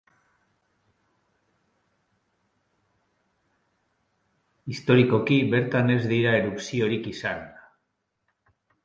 [4.73, 7.45] Historikoki bertan ez dira erupziorik izan.